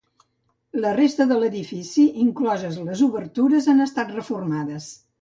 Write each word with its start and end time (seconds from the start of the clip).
La 0.85 0.93
resta 0.99 1.27
de 1.33 1.37
l'edifici, 1.43 2.07
incloses 2.25 2.83
les 2.89 3.07
obertures, 3.11 3.73
han 3.77 3.89
estat 3.91 4.19
reformades. 4.21 4.95